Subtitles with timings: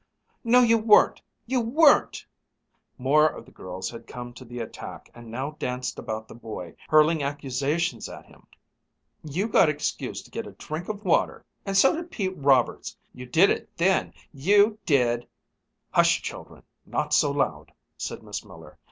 [0.43, 2.25] "No, you weren't you weren't!"
[2.97, 6.73] More of the girls had come to the attack, and now danced about the boy,
[6.89, 8.47] hurling accusations at him.
[9.23, 11.45] "You got excused to get a drink of water!
[11.67, 12.97] And so did Pete Roberts!
[13.13, 14.11] You did it then!
[14.33, 15.19] You did it then!
[15.19, 15.27] You did"
[15.91, 16.63] "Hush, children!
[16.83, 18.79] Not so loud!" said Miss Miller.